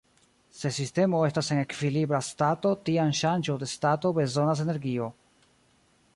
[0.59, 5.13] Se sistemo estas en ekvilibra stato tiam ŝanĝo de stato bezonas energio.